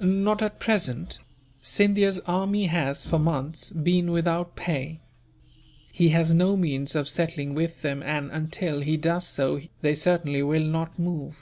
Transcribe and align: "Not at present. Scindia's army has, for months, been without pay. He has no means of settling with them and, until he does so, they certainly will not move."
"Not 0.00 0.42
at 0.42 0.58
present. 0.58 1.20
Scindia's 1.62 2.18
army 2.26 2.66
has, 2.66 3.06
for 3.06 3.16
months, 3.16 3.70
been 3.70 4.10
without 4.10 4.56
pay. 4.56 4.98
He 5.92 6.08
has 6.08 6.34
no 6.34 6.56
means 6.56 6.96
of 6.96 7.08
settling 7.08 7.54
with 7.54 7.82
them 7.82 8.02
and, 8.02 8.28
until 8.32 8.80
he 8.80 8.96
does 8.96 9.24
so, 9.24 9.60
they 9.82 9.94
certainly 9.94 10.42
will 10.42 10.64
not 10.64 10.98
move." 10.98 11.36